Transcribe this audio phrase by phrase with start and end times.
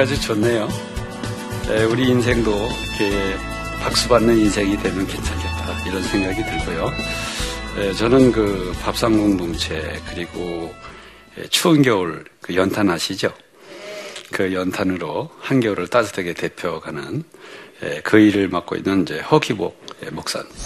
[0.00, 0.68] 아주 좋네요.
[1.70, 3.36] 예, 우리 인생도 이렇게
[3.82, 6.90] 박수 받는 인생이 되면 괜찮겠다 이런 생각이 들고요.
[7.78, 10.74] 예, 저는 그 밥상 공동체 그리고
[11.38, 13.32] 예, 추운 겨울 그 연탄 아시죠?
[14.32, 17.22] 그 연탄으로 한겨울을 따뜻하게 대표가는
[18.02, 20.56] 그 일을 맡고 있는 이제 허기복 목사입니다.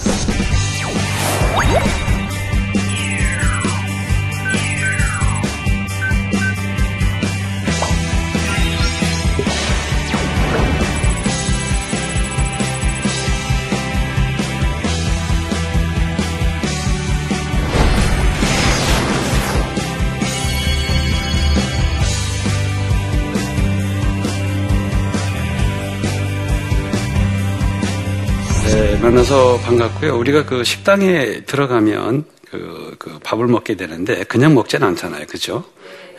[29.07, 30.19] 만나서 반갑고요.
[30.19, 35.27] 우리가 그 식당에 들어가면 그, 그 밥을 먹게 되는데 그냥 먹지는 않잖아요.
[35.27, 35.63] 그죠?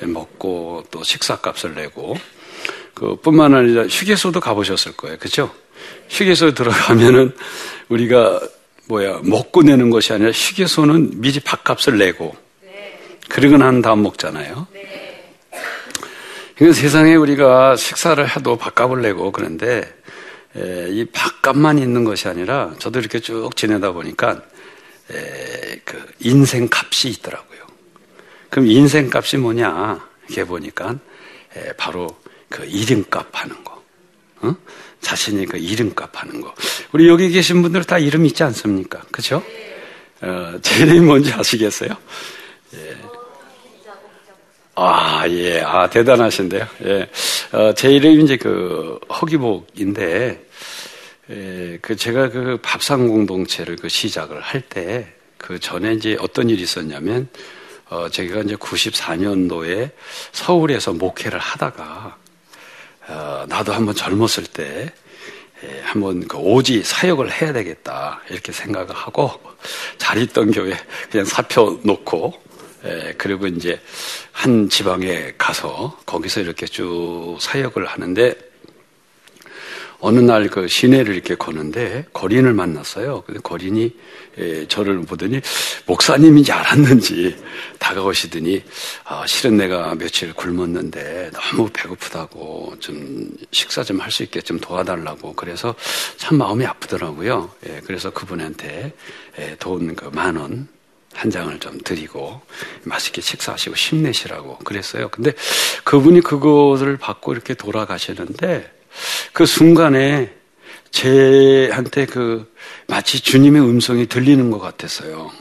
[0.01, 2.15] 먹고 또 식사값을 내고
[2.93, 5.17] 그 뿐만 아니라 휴게소도 가보셨을 거예요.
[5.17, 5.51] 그죠?
[6.09, 7.35] 휴게소에 들어가면은
[7.89, 8.39] 우리가
[8.87, 12.37] 뭐야 먹고 내는 것이 아니라 휴게소는 미리 밥값을 내고
[13.27, 14.65] 그러고 난 다음 먹잖아요.
[16.55, 19.96] 그러니까 세상에 우리가 식사를 해도 밥값을 내고 그런데
[20.57, 24.41] 에, 이 밥값만 있는 것이 아니라 저도 이렇게 쭉 지내다 보니까
[25.11, 27.59] 에, 그 인생 값이 있더라고요.
[28.49, 30.07] 그럼 인생 값이 뭐냐?
[30.27, 30.97] 이렇게 보니까
[31.55, 32.07] 에, 바로
[32.49, 33.83] 그 이름값 하는 거.
[34.41, 34.55] 어?
[35.01, 36.53] 자신이 그 이름값 하는 거.
[36.91, 39.01] 우리 여기 계신 분들 다 이름 있지 않습니까?
[39.11, 39.43] 그죠?
[40.21, 41.89] 어, 제 이름이 뭔지 아시겠어요?
[42.73, 42.97] 예.
[44.79, 45.59] 아, 예.
[45.61, 46.67] 아, 대단하신데요.
[46.85, 47.09] 예.
[47.51, 50.45] 어, 제 이름이 이제 그 허기복인데,
[51.31, 55.07] 예, 그 제가 그 밥상 공동체를 그 시작을 할 때,
[55.39, 57.27] 그 전에 이제 어떤 일이 있었냐면,
[57.89, 59.89] 어, 제가 이제 94년도에
[60.31, 62.15] 서울에서 목회를 하다가,
[63.07, 64.93] 어, 나도 한번 젊었을 때,
[65.63, 69.31] 예, 한번 그 오지 사역을 해야 되겠다, 이렇게 생각을 하고,
[69.97, 70.77] 잘 있던 교회
[71.09, 72.45] 그냥 사표 놓고,
[72.87, 73.79] 예, 그리고 이제
[74.31, 78.33] 한 지방에 가서 거기서 이렇게 쭉 사역을 하는데
[79.99, 83.23] 어느 날 그 시내를 이렇게 거는데 거린을 만났어요.
[83.25, 83.91] 근데 거린이
[84.37, 85.41] 예, 저를 보더니
[85.87, 87.35] 목사님인지 알았는지
[87.79, 88.63] 다가오시더니
[89.05, 95.33] 아, 실은 내가 며칠 굶었는데 너무 배고프다고 좀 식사 좀 할 수 있게 좀 도와달라고
[95.33, 95.73] 그래서
[96.17, 97.49] 참 마음이 아프더라고요.
[97.67, 98.93] 예, 그래서 그분한테
[99.39, 100.67] 예, 돈 그 만 원,
[101.17, 102.41] 한 장을 좀 드리고
[102.83, 105.09] 맛있게 식사하시고 힘내시라고 그랬어요.
[105.09, 105.33] 근데
[105.83, 108.71] 그분이 그것을 받고 이렇게 돌아가시는데
[109.33, 110.31] 그 순간에
[110.91, 112.53] 제한테 그
[112.87, 115.31] 마치 주님의 음성이 들리는 것 같았어요.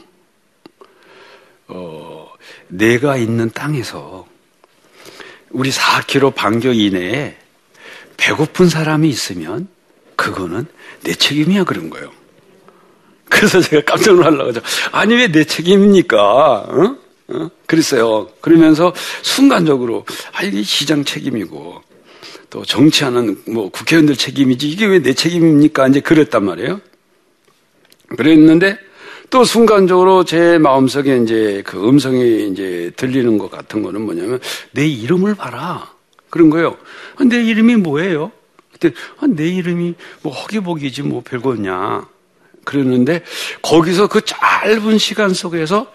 [1.67, 2.31] 어,
[2.69, 4.27] 내가 있는 땅에서
[5.51, 7.37] 우리 4km 반경 이내에
[8.17, 9.67] 배고픈 사람이 있으면
[10.15, 10.65] 그거는
[11.03, 12.11] 내 책임이야 그런 거예요.
[13.29, 16.17] 그래서 제가 깜짝 놀라가지고 아니 왜 내 책임입니까?
[16.19, 16.95] 어?
[17.29, 17.49] 어?
[17.65, 18.29] 그랬어요.
[18.41, 21.81] 그러면서 순간적으로 아 이게 시장 책임이고
[22.49, 25.87] 또 정치하는 뭐 국회의원들 책임이지 이게 왜 내 책임입니까?
[25.89, 26.79] 이제 그랬단 말이에요.
[28.15, 28.77] 그랬는데
[29.29, 34.39] 또 순간적으로 제 마음속에 이제 그 음성이 이제 들리는 것 같은 거는 뭐냐면
[34.71, 35.91] 내 이름을 봐라.
[36.29, 36.77] 그런 거예요.
[37.17, 38.31] 아, 내 이름이 뭐예요?
[38.71, 42.07] 그때 아, 내 이름이 뭐 허기복이지 뭐 별거냐.
[42.67, 43.23] 그러는데
[43.61, 45.91] 거기서 그 짧은 시간 속에서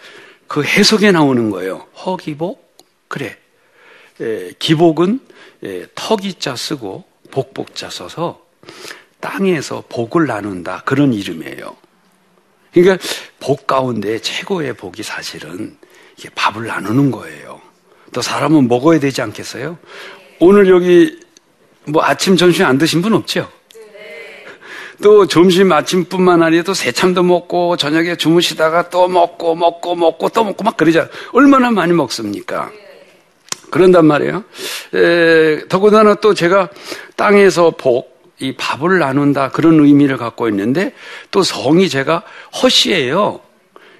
[0.49, 1.87] 그 해석에 나오는 거예요.
[2.05, 2.77] 허기복?
[3.09, 3.37] 그래.
[4.21, 5.21] 에, 기복은
[5.65, 8.41] 에, 턱이자 쓰고 복복자 써서
[9.21, 10.83] 땅에서 복을 나눈다.
[10.85, 11.77] 그런 이름이에요.
[12.73, 13.07] 그러니까
[13.39, 15.77] 복 가운데 최고의 복이 사실은
[16.17, 17.61] 이게 밥을 나누는 거예요.
[18.13, 19.79] 또 사람은 먹어야 되지 않겠어요?
[20.41, 21.21] 오늘 여기
[21.85, 23.51] 뭐 아침, 점심 안 드신 분 없죠?
[25.03, 30.65] 또 점심 아침뿐만 아니라 또 새참도 먹고 저녁에 주무시다가 또 먹고 먹고 먹고 또 먹고
[30.65, 31.11] 막 그러잖아요.
[31.33, 32.71] 얼마나 많이 먹습니까?
[33.71, 34.45] 그런단 말이에요.
[34.95, 36.69] 에, 더군다나 또 제가
[37.17, 40.93] 땅에서 복, 이 밥을 나눈다 그런 의미를 갖고 있는데
[41.31, 42.23] 또 성이 제가
[42.63, 43.41] 허씨예요.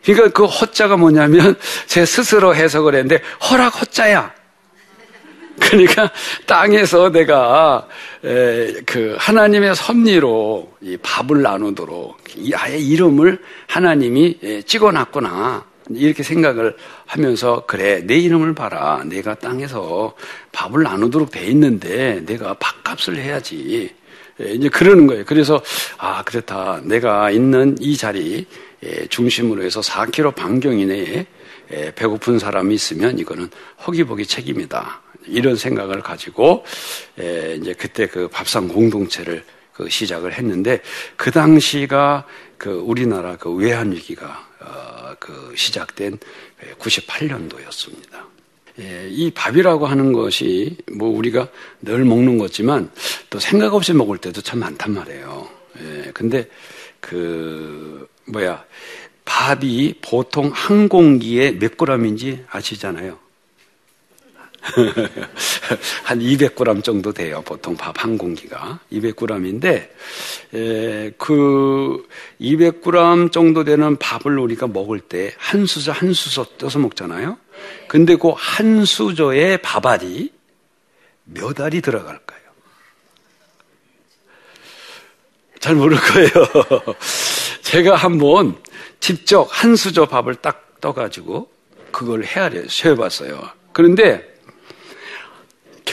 [0.05, 1.57] 그러니까 그 허자가 뭐냐면
[1.87, 4.33] 제 스스로 해석을 했는데 허락 허자야.
[5.61, 6.11] 그러니까
[6.47, 7.87] 땅에서 내가
[8.21, 16.77] 그 하나님의 섭리로 이 밥을 나누도록 이 아예 이름을 하나님이 찍어놨구나 이렇게 생각을
[17.07, 20.15] 하면서 그래 내 이름을 봐라 내가 땅에서
[20.53, 23.91] 밥을 나누도록 돼 있는데 내가 밥값을 해야지
[24.41, 25.25] 이제 그러는 거예요.
[25.27, 25.63] 그래서
[25.99, 28.47] 아 그렇다 내가 있는 이 자리
[29.09, 31.27] 중심으로 해서 4km 반경 이내에
[31.95, 33.51] 배고픈 사람이 있으면 이거는
[33.87, 35.03] 허기보기 책임이다.
[35.27, 36.65] 이런 생각을 가지고
[37.19, 40.81] 에, 이제 그때 그 밥상 공동체를 그 시작을 했는데
[41.17, 42.27] 그 당시가
[42.59, 46.19] 그 우리나라 그 외환 위기가 어, 그 시작된
[46.79, 48.33] 98년도였습니다.
[48.81, 51.49] 예, 이 밥이라고 하는 것이 뭐 우리가
[51.83, 52.91] 늘 먹는 거지만
[53.29, 55.49] 또 생각 없이 먹을 때도 참 많단 말이에요.
[55.81, 56.49] 예, 근데
[57.01, 58.65] 그 뭐야
[59.25, 63.19] 밥이 보통 한 공기에 몇 그램인지 아시잖아요.
[66.05, 67.43] 한 200g 정도 돼요.
[67.45, 69.89] 보통 밥 한 공기가 200g인데
[70.55, 72.07] 에, 그
[72.41, 77.37] 200g 정도 되는 밥을 우리가 먹을 때 한 수저 한 수저 떠서 먹잖아요.
[77.89, 80.33] 근데 그 한 수저의 밥알이
[81.25, 82.41] 몇 알이 들어갈까요?
[85.61, 86.31] 잘 모를 거예요.
[87.63, 88.57] 제가 한번
[89.01, 91.49] 직접 한 수저 밥을 딱 떠가지고
[91.93, 93.41] 그걸 헤아려 세어봤어요.
[93.73, 94.32] 그런데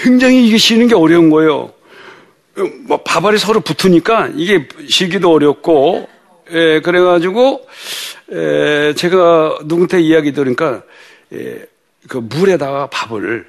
[0.03, 1.73] 굉장히 이게 쉬는 게 어려운 거예요.
[2.87, 6.07] 뭐 밥알이 서로 붙으니까 이게 쉬기도 어렵고,
[6.51, 7.65] 예, 그래가지고,
[8.33, 10.83] 예, 제가 누군테 이야기 들으니까,
[11.33, 11.65] 예,
[12.07, 13.45] 그 물에다가 밥을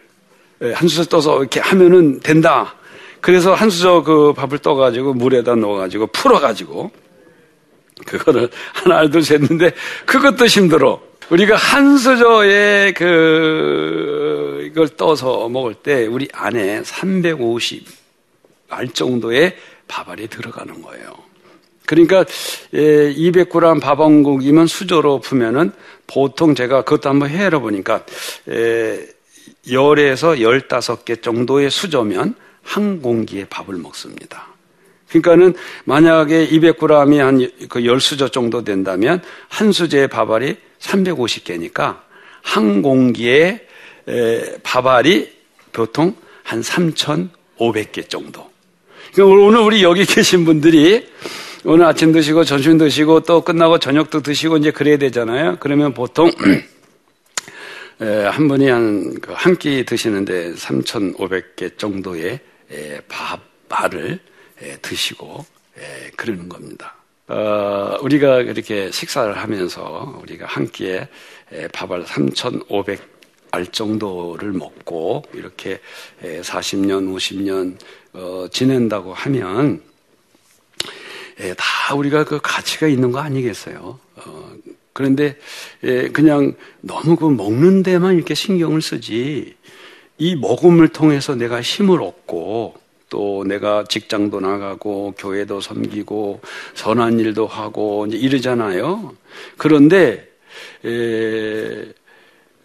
[0.62, 2.74] 예, 한 수저 떠서 이렇게 하면은 된다.
[3.20, 6.90] 그래서 한 수저 그 밥을 떠가지고 물에다 넣어가지고 풀어가지고,
[8.06, 9.72] 그거를 하나, 둘, 셋 했는데,
[10.06, 11.00] 그것도 힘들어.
[11.30, 17.86] 우리가 한 수저에 그, 이걸 떠서 먹을 때 우리 안에 350
[18.68, 19.56] 알 정도의
[19.88, 21.14] 밥알이 들어가는 거예요.
[21.86, 22.24] 그러니까
[22.72, 25.72] 200g 예, 밥한 공기면 수저로 푸면은
[26.06, 28.04] 보통 제가 그것도 한번 해러 보니까
[29.70, 34.46] 열에서 15개 정도의 수저면 한 공기의 밥을 먹습니다.
[35.08, 35.54] 그러니까는
[35.84, 37.38] 만약에 200g이 한
[37.68, 42.00] 그 10수저 정도 된다면 한 수제의 밥알이 350개니까
[42.42, 43.66] 한 공기에
[44.62, 45.30] 밥알이
[45.72, 48.50] 보통 한 3,500개 정도.
[49.14, 51.06] 그러니까 오늘 우리 여기 계신 분들이
[51.64, 55.58] 오늘 아침 드시고 점심 드시고 또 끝나고 저녁도 드시고 이제 그래야 되잖아요.
[55.60, 56.30] 그러면 보통
[58.00, 62.40] 한 분이 한한끼 그 드시는데 3,500개 정도의
[63.08, 64.18] 밥알을
[64.80, 65.44] 드시고
[66.16, 66.99] 그러는 겁니다.
[67.30, 71.08] 어, 우리가 그렇게 식사를 하면서 우리가 한 끼에
[71.72, 73.20] 밥을 3,500
[73.52, 75.80] 알 정도를 먹고 이렇게
[76.22, 77.76] 40년, 50년
[78.14, 79.82] 어, 지낸다고 하면
[81.56, 83.98] 다 우리가 그 가치가 있는 거 아니겠어요?
[84.16, 84.52] 어,
[84.92, 85.36] 그런데
[86.12, 89.54] 그냥 너무 그 먹는 데만 이렇게 신경을 쓰지
[90.18, 92.74] 이 먹음을 통해서 내가 힘을 얻고
[93.10, 96.40] 또 내가 직장도 나가고 교회도 섬기고
[96.74, 99.14] 선한 일도 하고 이제 이러잖아요.
[99.58, 100.30] 그런데
[100.84, 101.92] 에,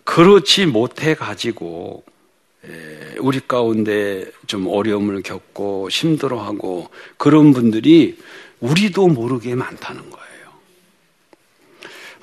[0.06, 2.04] 그렇지 못해 가지고
[3.20, 8.18] 우리 가운데 좀 어려움을 겪고 힘들어하고 그런 분들이
[8.60, 10.26] 우리도 모르게 많다는 거예요.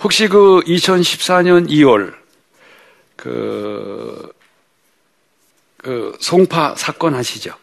[0.02, 2.14] 혹시 그 2014년 2월
[3.16, 4.32] 그,
[5.76, 7.54] 그 송파 사건 아시죠?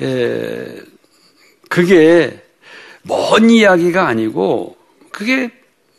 [0.00, 0.82] 에,
[1.68, 2.42] 그게
[3.02, 4.76] 먼 이야기가 아니고
[5.10, 5.50] 그게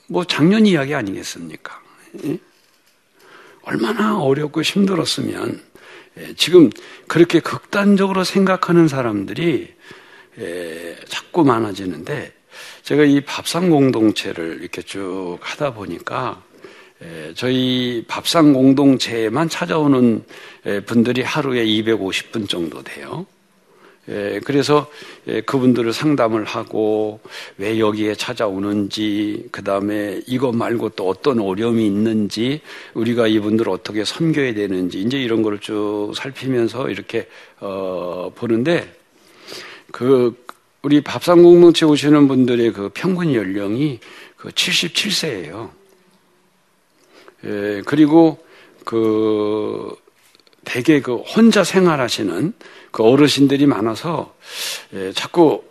[0.07, 1.79] 뭐 작년 이야기 아니겠습니까?
[2.25, 2.37] 예?
[3.63, 5.61] 얼마나 어렵고 힘들었으면
[6.17, 6.69] 예, 지금
[7.07, 9.73] 그렇게 극단적으로 생각하는 사람들이
[10.39, 12.33] 예, 자꾸 많아지는데
[12.83, 16.43] 제가 이 밥상 공동체를 이렇게 쭉 하다 보니까
[17.03, 20.23] 예, 저희 밥상 공동체에만 찾아오는
[20.65, 23.25] 예, 분들이 하루에 250분 정도 돼요.
[24.09, 24.89] 예, 그래서
[25.27, 27.19] 예, 그분들을 상담을 하고
[27.57, 32.61] 왜 여기에 찾아오는지 그 다음에 이거 말고 또 어떤 어려움이 있는지
[32.95, 37.27] 우리가 이분들을 어떻게 섬겨야 되는지 이제 이런 거를 쭉 살피면서 이렇게
[37.59, 38.91] 어, 보는데
[39.91, 40.35] 그
[40.81, 43.99] 우리 밥상 공동체 오시는 분들의 그 평균 연령이
[44.35, 45.69] 그 77세예요.
[47.45, 48.43] 예, 그리고
[48.83, 49.95] 그
[50.65, 52.53] 대개 그 혼자 생활하시는
[52.91, 54.33] 그 어르신들이 많아서
[54.93, 55.63] 예, 자꾸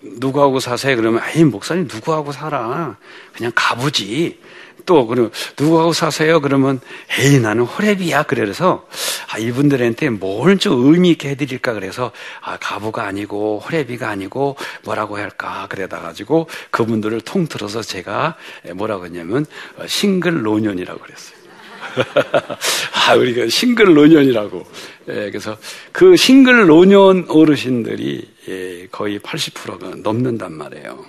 [0.00, 0.96] 누구하고 사세요?
[0.96, 2.96] 그러면 에이 목사님 누구하고 살아?
[3.32, 4.38] 그냥 가보지.
[4.86, 6.42] 또 그럼 누구하고 사세요?
[6.42, 6.78] 그러면
[7.18, 8.26] 에이 나는 호랩이야.
[8.26, 8.86] 그래서
[9.32, 15.66] 아 이분들한테 뭘 좀 의미 있게 해드릴까 그래서 아 가부가 아니고 호랩이가 아니고 뭐라고 할까
[15.70, 18.36] 그래다 가지고 그분들을 통틀어서 제가
[18.74, 19.46] 뭐라고 했냐면
[19.78, 21.43] 어, 싱글 노년이라고 그랬어요.
[23.08, 24.66] 아, 우리가 싱글 노년이라고.
[25.08, 25.56] 예, 그래서
[25.92, 31.04] 그 싱글 노년 어르신들이 예, 거의 80%가 넘는단 말이에요.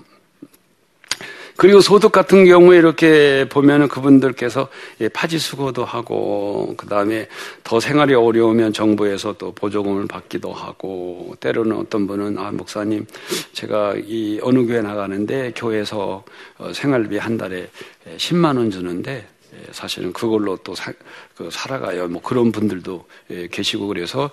[1.57, 4.67] 그리고 소득 같은 경우에 이렇게 보면은 그분들께서
[4.99, 7.27] 예, 파지 수거도 하고 그 다음에
[7.63, 13.05] 더 생활이 어려우면 정부에서 또 보조금을 받기도 하고 때로는 어떤 분은 아 목사님
[13.53, 16.25] 제가 이 어느 교회 나가는데 교회에서
[16.57, 17.69] 어, 생활비 한 달에
[18.17, 19.25] 10만 원 주는데 예,
[19.71, 20.91] 사실은 그걸로 또 사,
[21.35, 22.07] 그 살아가요.
[22.07, 24.29] 뭐 그런 분들도 예, 계시고 그래서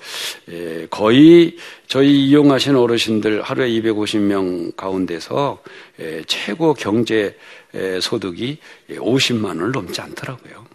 [0.51, 5.63] 예, 거의 저희 이용하시는 어르신들 하루에 250명 가운데서
[6.01, 7.37] 예, 최고 경제
[7.75, 8.59] 예, 소득이
[8.91, 10.67] 50만 원을 넘지 않더라고요.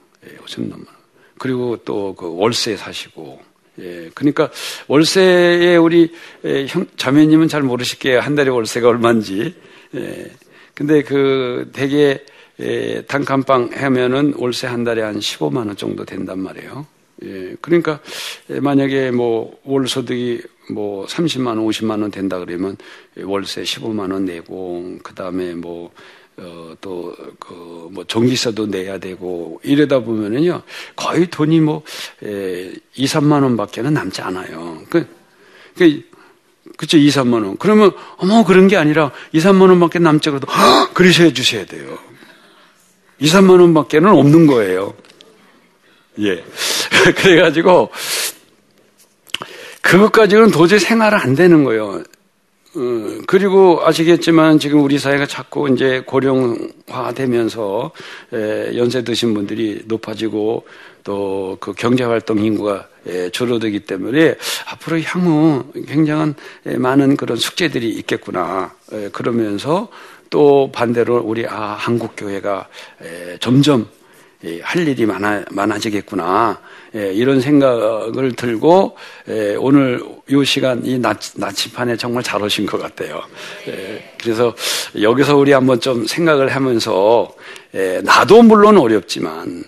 [0.45, 0.85] 50만 원.
[1.37, 3.39] 그리고 또 그 월세 사시고
[3.79, 4.49] 예, 그러니까
[4.87, 6.11] 월세에 우리
[6.67, 8.19] 형, 자매님은 잘 모르실게요.
[8.19, 9.55] 한 달에 월세가 얼마인지.
[9.95, 10.31] 예,
[10.73, 12.19] 근데 그 대개
[12.59, 16.85] 예, 단칸방 하면은 월세 한 달에 한 15만 원 정도 된단 말이에요.
[17.23, 17.99] 예, 그러니까
[18.49, 22.77] 예, 만약에 뭐 월 소득이 뭐 30만 원, 50만 원 된다 그러면
[23.23, 25.91] 월세 15만 원 내고 그다음에 뭐
[26.39, 30.61] 어, 또, 그, 뭐, 전기세도 내야 되고, 이러다 보면은요,
[30.95, 31.81] 거의 돈이 뭐,
[32.23, 34.83] 에, 2, 3만 원 밖에는 남지 않아요.
[34.87, 35.07] 그,
[35.75, 36.03] 그,
[36.77, 37.57] 그쵸, 2, 3만 원.
[37.57, 40.47] 그러면, 어머, 그런 게 아니라, 2, 3만 원 밖에 남지 않아도,
[40.93, 41.97] 그러셔야 주셔야 돼요.
[43.19, 44.93] 2, 3만 원밖에는 없는 거예요.
[46.19, 46.43] 예.
[47.15, 47.89] 그래가지고,
[49.81, 52.03] 그것까지는 도저히 생활을 안 되는 거예요.
[52.75, 57.91] 어, 그리고 아시겠지만 지금 우리 사회가 자꾸 이제 고령화 되면서
[58.75, 60.65] 연세 드신 분들이 높아지고
[61.03, 62.87] 또 그 경제 활동 인구가
[63.31, 64.35] 줄어들기 때문에
[64.71, 66.35] 앞으로 향후 굉장한
[66.77, 68.73] 많은 그런 숙제들이 있겠구나.
[69.13, 69.87] 그러면서
[70.29, 72.67] 또 반대로 우리 아 한국 교회가
[73.39, 73.87] 점점
[74.61, 76.59] 할 일이 많아 많아지겠구나
[76.93, 78.95] 이런 생각을 들고
[79.59, 83.21] 오늘 이 시간 이 나치판에 정말 잘 오신 것 같아요.
[84.21, 84.55] 그래서
[84.99, 87.33] 여기서 우리 한번 좀 생각을 하면서
[88.03, 89.63] 나도 물론 어렵지만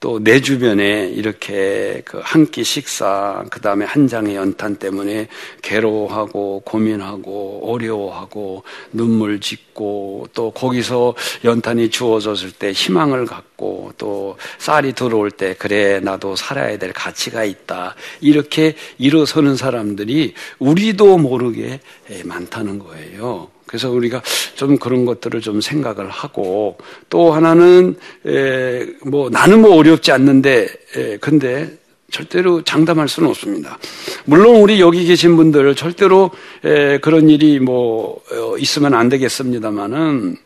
[0.00, 5.28] 또 내 주변에 이렇게 그 한 끼 식사, 그 다음에 한 장의 연탄 때문에
[5.62, 11.14] 괴로워하고 고민하고 어려워하고 눈물 짓고 또 거기서
[11.44, 17.94] 연탄이 주어졌을 때 희망을 갖고 또 쌀이 들어올 때 그래 나도 살아야 될 가치가 있다.
[18.22, 21.80] 이렇게 일어서는 사람들이 우리도 모르게
[22.24, 23.48] 많다는 거예요.
[23.70, 24.20] 그래서 우리가
[24.56, 26.76] 좀 그런 것들을 좀 생각을 하고
[27.08, 27.94] 또 하나는
[28.26, 31.78] 에, 뭐 나는 뭐 어렵지 않는데 에, 근데
[32.10, 33.78] 절대로 장담할 수는 없습니다.
[34.24, 36.32] 물론 우리 여기 계신 분들 절대로
[36.64, 40.36] 에, 그런 일이 뭐 어, 있으면 안 되겠습니다만은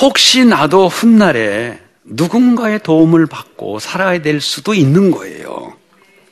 [0.00, 5.72] 혹시 나도 훗날에 누군가의 도움을 받고 살아야 될 수도 있는 거예요.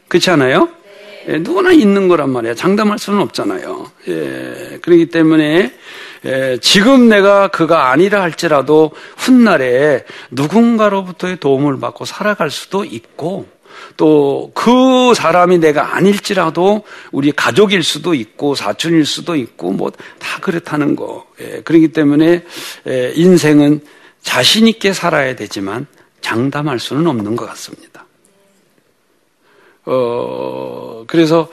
[0.06, 0.68] 그렇지 않아요?
[1.28, 2.54] 예, 누구나 있는 거란 말이야.
[2.54, 3.90] 장담할 수는 없잖아요.
[4.08, 5.72] 예, 그렇기 때문에
[6.24, 13.46] 예, 지금 내가 그가 아니라 할지라도 훗날에 누군가로부터의 도움을 받고 살아갈 수도 있고
[13.96, 16.82] 또 그 사람이 내가 아닐지라도
[17.12, 21.26] 우리 가족일 수도 있고 사촌일 수도 있고 뭐 다 그렇다는 거.
[21.40, 22.44] 예, 그렇기 때문에
[22.88, 23.80] 예, 인생은
[24.22, 25.86] 자신 있게 살아야 되지만
[26.22, 27.87] 장담할 수는 없는 것 같습니다.
[29.90, 31.48] 어, 그래서,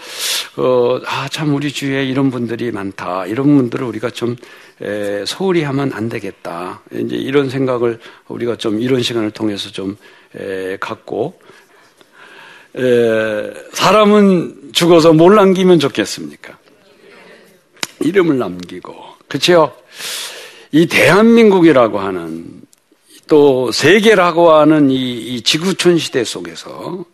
[0.57, 3.25] 어, 아, 참, 우리 주위에 이런 분들이 많다.
[3.27, 4.35] 이런 분들을 우리가 좀,
[4.81, 6.81] 에, 소홀히 하면 안 되겠다.
[6.93, 9.95] 이제 이런 생각을 우리가 좀 이런 시간을 통해서 좀,
[10.37, 11.39] 에, 갖고,
[12.75, 16.57] 에, 사람은 죽어서 뭘 남기면 좋겠습니까?
[18.01, 18.93] 이름을 남기고.
[19.29, 19.71] 그치요?
[20.73, 22.63] 이 대한민국이라고 하는
[23.29, 27.05] 또 세계라고 하는 이, 이 지구촌 시대 속에서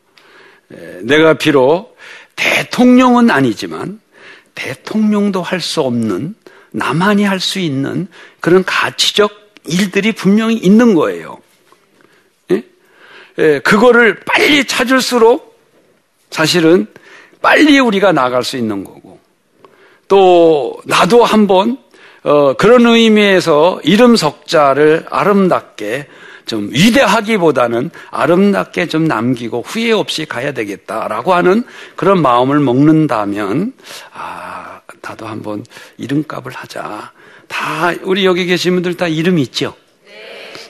[1.01, 1.97] 내가 비록
[2.35, 3.99] 대통령은 아니지만
[4.55, 6.35] 대통령도 할 수 없는
[6.71, 8.07] 나만이 할 수 있는
[8.39, 9.31] 그런 가치적
[9.65, 11.37] 일들이 분명히 있는 거예요.
[12.51, 12.63] 예?
[13.37, 15.59] 예, 그거를 빨리 찾을수록
[16.29, 16.87] 사실은
[17.41, 19.19] 빨리 우리가 나갈 수 있는 거고
[20.07, 21.77] 또 나도 한번
[22.23, 26.07] 어, 그런 의미에서 이름 석자를 아름답게
[26.51, 31.63] 좀 위대하기보다는 아름답게 좀 남기고 후회 없이 가야 되겠다라고 하는
[31.95, 33.71] 그런 마음을 먹는다면
[34.11, 35.65] 아 나도 한번
[35.97, 37.13] 이름값을 하자.
[37.47, 39.75] 다 우리 여기 계신 분들 다 이름 있죠.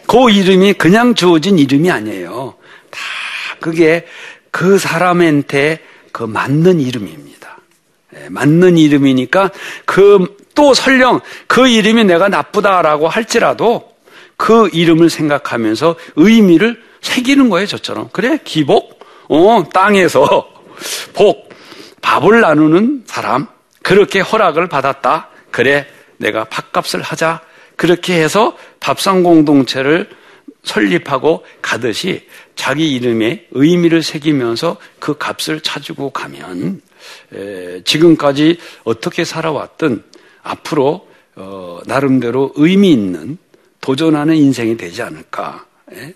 [0.05, 2.53] 그 이름이 그냥 주어진 이름이 아니에요.
[2.91, 2.99] 다
[3.59, 4.05] 그게
[4.51, 5.79] 그 사람한테
[6.11, 7.57] 그 맞는 이름입니다.
[8.11, 9.49] 네, 맞는 이름이니까
[9.85, 13.90] 그 또 설령 그 이름이 내가 나쁘다라고 할지라도
[14.41, 18.09] 그 이름을 생각하면서 의미를 새기는 거예요, 저처럼.
[18.11, 18.99] 그래, 기복?
[19.29, 20.51] 어, 땅에서
[21.13, 21.53] 복,
[22.01, 23.45] 밥을 나누는 사람.
[23.83, 25.29] 그렇게 허락을 받았다.
[25.51, 25.85] 그래,
[26.17, 27.41] 내가 밥값을 하자.
[27.75, 30.09] 그렇게 해서 밥상 공동체를
[30.63, 36.81] 설립하고 가듯이 자기 이름에 의미를 새기면서 그 값을 찾고 가면
[37.85, 40.03] 지금까지 어떻게 살아왔든
[40.41, 43.37] 앞으로 어, 나름대로 의미 있는
[43.81, 45.65] 도전하는 인생이 되지 않을까.
[45.93, 46.13] 예?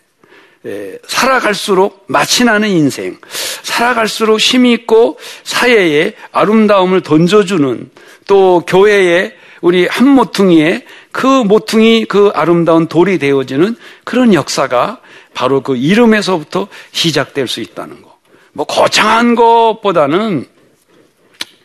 [0.65, 3.17] 예, 살아갈수록 마치 나는 인생,
[3.61, 7.91] 살아갈수록 힘이 있고 사회에 아름다움을 던져주는
[8.25, 15.01] 또 교회에 우리 한 모퉁이에 그 모퉁이 그 아름다운 돌이 되어지는 그런 역사가
[15.33, 18.17] 바로 그 이름에서부터 시작될 수 있다는 거.
[18.53, 20.47] 뭐 거창한 것보다는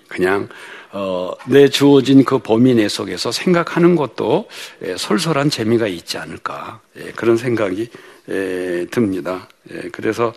[0.09, 0.49] 그냥
[0.93, 4.49] 어, 내 주어진 그 범위 내 속에서 생각하는 것도
[4.83, 7.89] 예, 솔솔한 재미가 있지 않을까 예, 그런 생각이
[8.29, 9.49] 예, 듭니다.
[9.73, 10.35] 예, 그래서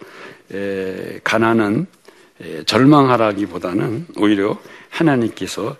[0.53, 1.87] 예, 가난은
[2.43, 5.75] 예, 절망하라기보다는 오히려 하나님께서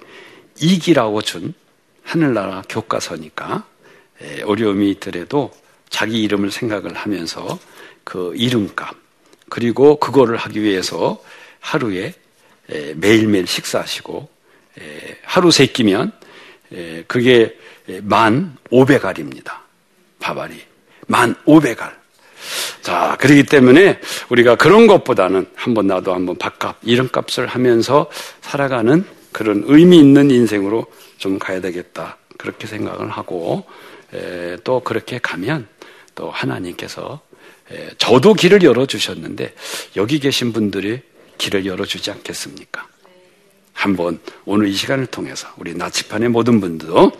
[0.60, 1.54] 이기라고 준
[2.04, 3.66] 하늘나라 교과서니까
[4.24, 5.52] 예, 어려움이 있더라도
[5.90, 7.60] 자기 이름을 생각을 하면서
[8.04, 8.96] 그 이름값
[9.50, 11.22] 그리고 그거를 하기 위해서
[11.60, 12.16] 하루에
[12.96, 14.33] 매일매일 식사하시고
[15.24, 16.12] 하루 세 끼면
[17.08, 17.56] 그게
[18.02, 19.62] 만 오백 알입니다.
[20.20, 20.62] 밥알이.
[21.08, 22.04] 만 오백 알.
[22.82, 24.00] 자, 그렇기 때문에
[24.30, 28.10] 우리가 그런 것보다는 한번 나도 한번 밥값, 이름값을 하면서
[28.42, 30.86] 살아가는 그런 의미 있는 인생으로
[31.18, 32.18] 좀 가야 되겠다.
[32.38, 33.66] 그렇게 생각을 하고,
[34.14, 35.68] 에, 또 그렇게 가면
[36.16, 37.22] 또 하나님께서
[37.72, 39.54] 에, 저도 길을 열어주셨는데
[39.96, 41.02] 여기 계신 분들이
[41.38, 42.88] 길을 열어주지 않겠습니까?
[43.74, 47.12] 한번 오늘 이 시간을 통해서 우리 나치판의 모든 분들도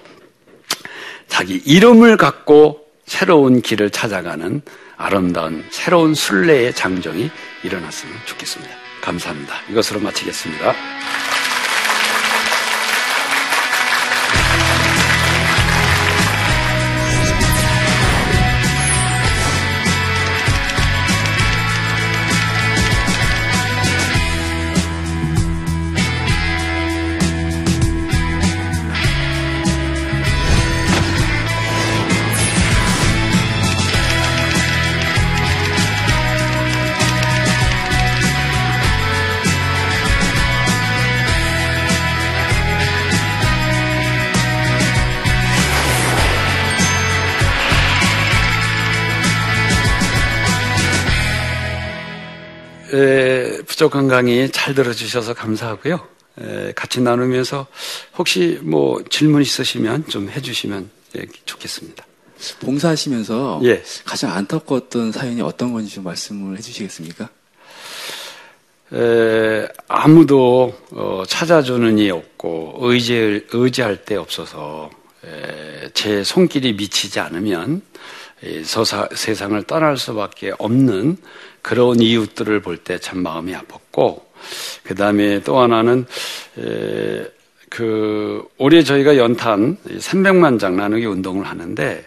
[1.28, 4.62] 자기 이름을 갖고 새로운 길을 찾아가는
[4.96, 7.30] 아름다운 새로운 순례의 장정이
[7.64, 8.74] 일어났으면 좋겠습니다.
[9.02, 9.56] 감사합니다.
[9.70, 10.74] 이것으로 마치겠습니다.
[53.84, 56.00] 부족한 강의 잘 들어주셔서 감사하고요.
[56.76, 57.68] 같이 나누면서
[58.18, 62.06] 혹시 뭐 질문 있으시면 좀 해주시면 예, 좋겠습니다.
[62.62, 63.84] 봉사하시면서 예.
[64.06, 67.30] 가장 안타까웠던 사연이 어떤 건지 좀 말씀을 해주시겠습니까?
[68.94, 74.90] 에, 아무도 어, 찾아주는 이 없고 의지 의지할 데 없어서
[75.26, 77.82] 에, 제 손길이 미치지 않으면
[78.64, 81.18] 서사, 세상을 떠날 수밖에 없는
[81.62, 84.22] 그런 이웃들을 볼 때 참 마음이 아팠고
[84.84, 86.06] 그 다음에 또 하나는
[86.60, 87.26] 에,
[87.70, 92.06] 그 올해 저희가 연탄 300만 장 나누기 운동을 하는데 에,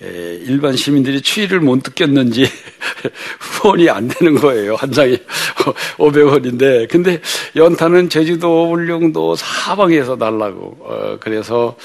[0.00, 2.46] 일반 시민들이 추위를 못 느꼈는지
[3.38, 4.74] 후원이 안 되는 거예요.
[4.74, 5.16] 한 장이
[5.96, 6.88] 500원인데.
[6.90, 7.20] 근데
[7.54, 10.76] 연탄은 제주도, 울릉도 사방에서 달라고.
[10.80, 11.76] 어, 그래서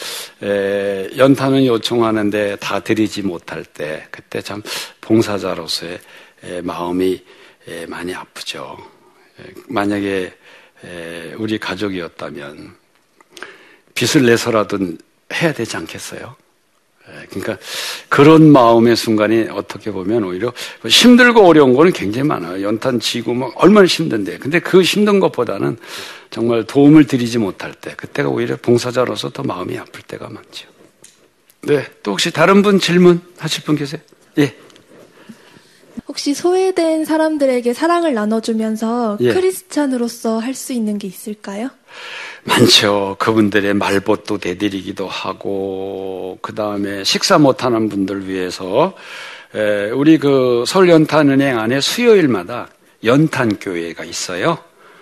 [0.42, 4.62] 에, 연탄은 요청하는데 다 드리지 못할 때 그때 참
[5.02, 6.00] 봉사자로서의
[6.64, 7.24] 마음이
[7.88, 8.78] 많이 아프죠.
[9.68, 10.34] 만약에
[11.38, 12.76] 우리 가족이었다면
[13.94, 14.80] 빚을 내서라도
[15.34, 16.36] 해야 되지 않겠어요?
[17.30, 17.58] 그러니까
[18.20, 20.52] 그런 마음의 순간이 어떻게 보면 오히려
[20.86, 22.62] 힘들고 어려운 거는 굉장히 많아요.
[22.62, 24.40] 연탄 지고 막 얼마나 힘든데.
[24.40, 25.78] 근데 그 힘든 것보다는
[26.30, 30.68] 정말 도움을 드리지 못할 때, 그때가 오히려 봉사자로서 더 마음이 아플 때가 많죠.
[31.62, 31.86] 네.
[32.04, 34.02] 또 혹시 다른 분 질문 하실 분 계세요?
[34.38, 34.54] 예.
[36.06, 39.34] 혹시 소외된 사람들에게 사랑을 나눠주면서 예.
[39.34, 41.70] 크리스찬으로서 할 수 있는 게 있을까요?
[42.44, 43.16] 많죠.
[43.20, 48.94] 그분들의 말벗도 대드리기도 하고, 그 다음에 식사 못하는 분들 위해서,
[49.56, 52.70] 에, 우리 그 서울연탄은행 안에 수요일마다
[53.04, 54.58] 연탄교회가 있어요.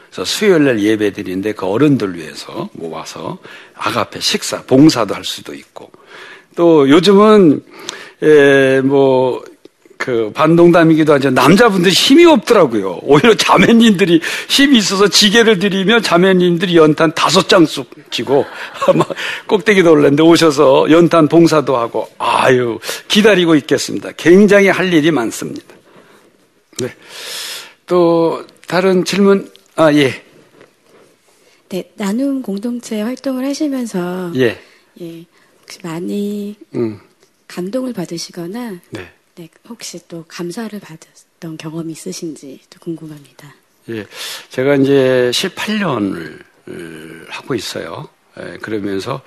[0.09, 3.37] 그래서 수요일 날 예배 드리는데 그 어른들 위해서 모아서
[3.75, 5.91] 아가페 식사, 봉사도 할 수도 있고,
[6.55, 7.63] 또 요즘은,
[8.23, 9.43] 에, 뭐,
[9.97, 11.31] 그 반동담이기도 하죠.
[11.31, 12.99] 남자분들이 힘이 없더라고요.
[13.01, 18.45] 오히려 자매님들이 힘이 있어서 지게를 드리면 자매님들이 연탄 다섯 장씩 지고
[18.95, 19.09] 막
[19.47, 24.11] 꼭대기도 올랐는데 오셔서 연탄 봉사도 하고 아유 기다리고 있겠습니다.
[24.15, 25.75] 굉장히 할 일이 많습니다.
[26.79, 26.93] 네.
[27.87, 30.23] 또 다른 질문 아 예.
[31.69, 34.59] 네, 나눔 공동체 활동을 하시면서 예.
[35.01, 35.25] 예.
[35.83, 36.99] 많이 음.
[37.47, 39.11] 감동을 받으시거나 네.
[39.37, 43.53] 네, 혹시 또 감사를 받았던 경험이 있으신지 또 궁금합니다.
[43.89, 44.03] 예,
[44.49, 46.43] 제가 이제 18년을
[47.29, 48.09] 하고 있어요.
[48.39, 49.21] 예, 그러면서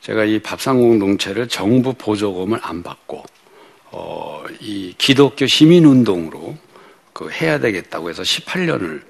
[0.00, 3.24] 제가 이 밥상 공동체를 정부 보조금을 안 받고
[3.90, 6.56] 어, 이 기독교 시민 운동으로
[7.12, 9.02] 그 해야 되겠다고 해서 18년을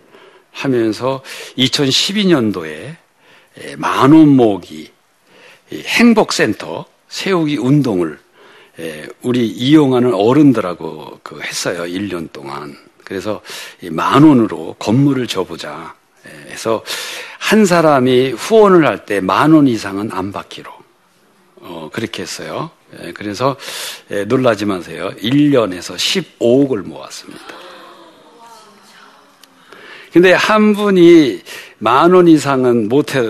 [0.50, 1.22] 하면서
[1.58, 2.96] 2012년도에
[3.76, 4.90] 만원 모기
[5.70, 8.18] 행복센터 세우기 운동을
[9.22, 11.82] 우리 이용하는 어른들하고 그 했어요.
[11.82, 12.76] 1년 동안.
[13.04, 13.40] 그래서
[13.90, 15.94] 만 원으로 건물을 줘보자.
[16.50, 16.84] 해서
[17.38, 20.70] 한 사람이 후원을 할 때 만 원 이상은 안 받기로
[21.60, 22.70] 어, 그렇게 했어요.
[23.14, 23.56] 그래서
[24.26, 25.10] 놀라지 마세요.
[25.20, 25.96] 1년에서
[26.38, 27.44] 15억을 모았습니다.
[30.12, 31.42] 근데 한 분이
[31.78, 33.20] 만 원 이상은 못해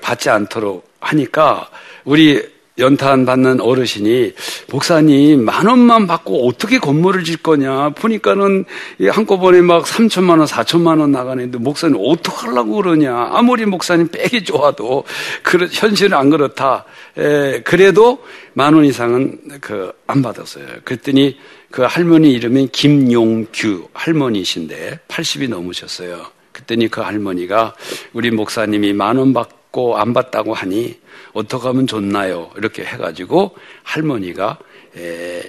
[0.00, 1.68] 받지 않도록 하니까
[2.04, 4.32] 우리 연탄 받는 어르신이
[4.70, 8.64] 목사님 만 원만 받고 어떻게 건물을 질 거냐 보니까는
[9.10, 15.04] 한꺼번에 막 3천만 원, 4천만 원 나가는데 목사님 어떻게 하려고 그러냐 아무리 목사님 빼기 좋아도
[15.42, 16.84] 그 현실은 안 그렇다.
[17.18, 20.66] 에, 그래도 만 원 이상은 그 안 받았어요.
[20.84, 21.38] 그랬더니
[21.70, 26.26] 그 할머니 이름은 김용규 할머니신데 80이 넘으셨어요.
[26.52, 27.74] 그랬더니 그 할머니가
[28.12, 30.98] 우리 목사님이 만 원 받고 안 받다고 하니
[31.32, 32.50] 어떻게 하면 좋나요?
[32.56, 34.58] 이렇게 해가지고 할머니가
[34.96, 35.42] 에,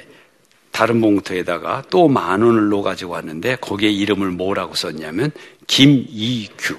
[0.71, 5.32] 다른 봉투에다가 또 만 원을 넣어 가지고 왔는데 거기에 이름을 뭐라고 썼냐면
[5.67, 6.78] 김이규.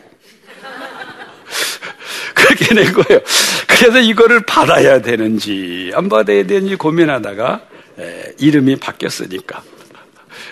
[2.35, 3.20] 그렇게 낸 거예요.
[3.68, 7.61] 그래서 이거를 받아야 되는지 안 받아야 되는지 고민하다가
[7.99, 9.62] 에, 이름이 바뀌었으니까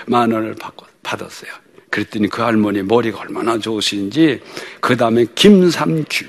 [0.06, 1.50] 만 원을 받고, 받았어요.
[1.90, 4.40] 그랬더니 그 할머니 머리가 얼마나 좋으신지
[4.80, 6.26] 그 다음에 김삼규.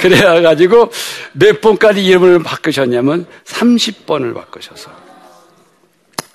[0.00, 0.90] 그래가지고
[1.32, 4.90] 몇 번까지 이름을 바꾸셨냐면 30번을 바꾸셔서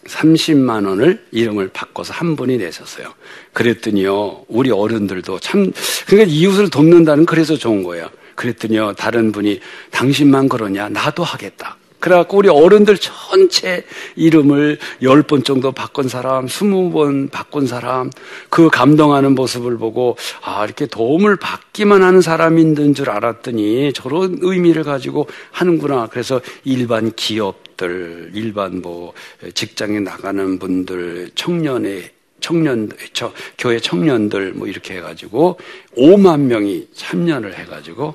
[0.05, 3.13] 30만 원을 이름을 바꿔서 한 분이 내셨어요.
[3.53, 5.71] 그랬더니요, 우리 어른들도 참,
[6.05, 8.09] 그러니까 이웃을 돕는다는 그래서 좋은 거예요.
[8.35, 10.89] 그랬더니요, 다른 분이 당신만 그러냐?
[10.89, 11.77] 나도 하겠다.
[12.05, 13.83] 그래갖고 우리 어른들 전체
[14.15, 18.11] 이름을 열 번 정도 바꾼 사람, 스무 번 바꾼 사람,
[18.49, 22.21] 그 감동하는 모습을 보고, 아, 이렇게 도움을 받기만 하는
[22.59, 26.07] 있는 줄 알았더니 저런 의미를 가지고 하는구나.
[26.11, 29.13] 그래서 일반 기업들, 일반 뭐
[29.55, 35.57] 직장에 나가는 분들, 청년의 청년, 저, 교회 청년들 뭐 이렇게 해가지고
[35.97, 38.13] 5만 명이 참여를 해가지고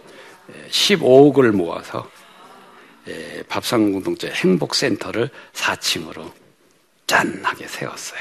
[0.70, 2.19] 15억을 모아서 예,
[3.48, 6.30] 밥상 공동체 행복센터를 4층으로
[7.06, 8.20] 짠하게 세웠어요.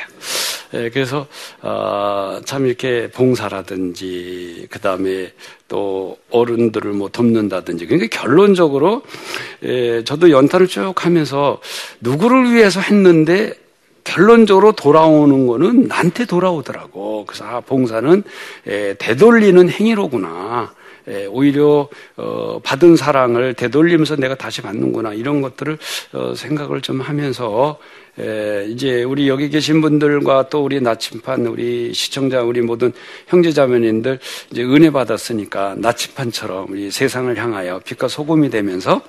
[0.74, 1.28] 예, 그래서
[1.62, 5.32] 어, 참 이렇게 봉사라든지 그 다음에
[5.68, 9.04] 또 어른들을 뭐 돕는다든지 그러니까 결론적으로
[9.64, 11.62] 예, 저도 연탄을 쭉 하면서
[12.00, 13.54] 누구를 위해서 했는데
[14.04, 17.26] 결론적으로 돌아오는 거는 나한테 돌아오더라고.
[17.28, 18.24] 그래서 아, 봉사는
[18.68, 20.74] 예, 되돌리는 행위로구나.
[21.10, 25.78] 예, 오히려 어, 받은 사랑을 되돌리면서 내가 다시 받는구나 이런 것들을
[26.14, 27.80] 어, 생각을 좀 하면서
[28.20, 32.92] 예, 이제 우리 여기 계신 분들과 또 우리 나침판 우리 시청자 우리 모든
[33.28, 34.20] 형제자매님들
[34.52, 39.02] 이제 은혜 받았으니까 나침판처럼 우리 세상을 향하여 빛과 소금이 되면서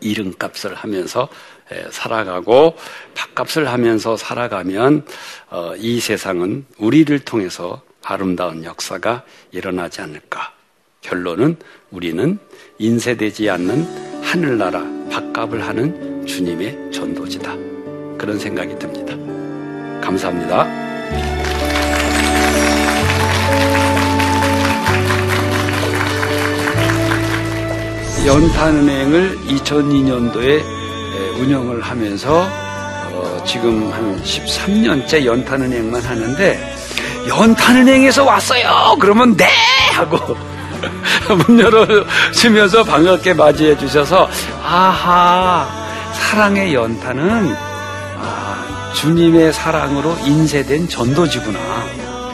[0.00, 1.28] 이름값을 하면서
[1.72, 2.76] 예, 살아가고
[3.14, 5.04] 밥값을 하면서 살아가면
[5.50, 10.54] 어, 이 세상은 우리를 통해서 아름다운 역사가 일어나지 않을까.
[11.02, 11.56] 결론은
[11.90, 12.38] 우리는
[12.78, 17.54] 인쇄되지 않는 하늘나라 밥값을 하는 주님의 전도지다.
[18.16, 19.14] 그런 생각이 듭니다.
[20.00, 20.66] 감사합니다.
[28.26, 30.62] 연탄은행을 2002년도에
[31.40, 32.46] 운영을 하면서
[33.12, 36.67] 어, 지금 한 13년째 연탄은행만 하는데
[37.28, 38.96] 연탄은행에서 왔어요.
[38.98, 39.46] 그러면 네
[39.92, 40.18] 하고
[41.46, 44.28] 문 열어주면서 반갑게 맞이해 주셔서
[44.64, 45.68] 아하
[46.14, 47.54] 사랑의 연탄은
[48.20, 51.58] 아, 주님의 사랑으로 인쇄된 전도지구나.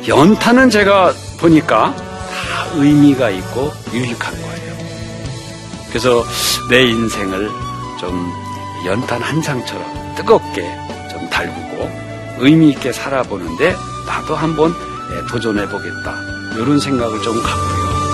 [0.07, 4.74] 연탄은 제가 보니까 다 의미가 있고 유익한 거예요.
[5.88, 6.24] 그래서
[6.70, 7.48] 내 인생을
[8.00, 8.33] 좀
[8.85, 10.62] 연탄 한 장처럼 뜨겁게
[11.11, 11.90] 좀 달구고
[12.38, 13.76] 의미 있게 살아보는데
[14.07, 14.75] 나도 한번
[15.11, 16.14] 예, 도전해 보겠다.
[16.55, 18.13] 이런 생각을 좀 갖고요.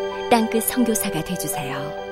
[0.31, 2.10] 땅끝 성교사가 되주세요